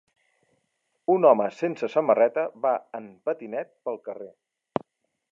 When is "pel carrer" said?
3.89-4.31